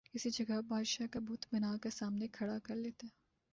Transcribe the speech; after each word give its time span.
کسی 0.05 0.29
جگہ 0.29 0.59
بادشاہ 0.67 1.07
کا 1.11 1.19
بت 1.19 1.45
بنا 1.51 1.75
کر 1.81 1.89
سامنے 1.89 2.27
کھڑا 2.27 2.57
کرلیتے 2.63 3.07